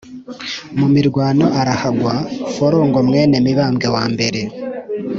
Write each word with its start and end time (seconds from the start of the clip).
mu 0.79 0.87
mirwano 0.95 1.45
arahagwa 1.59 2.15
forongo 2.55 2.97
mwene 3.07 3.35
mibambwe 3.45 3.85
i, 4.43 4.43